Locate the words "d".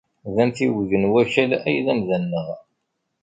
0.35-0.37, 1.85-1.87